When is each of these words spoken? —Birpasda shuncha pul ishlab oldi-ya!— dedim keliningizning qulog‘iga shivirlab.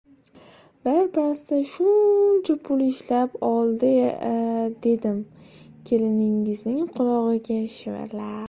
—Birpasda 0.85 1.57
shuncha 1.71 2.55
pul 2.63 2.81
ishlab 2.87 3.37
oldi-ya!— 3.51 4.09
dedim 4.87 5.21
keliningizning 5.91 6.85
qulog‘iga 6.97 7.61
shivirlab. 7.77 8.37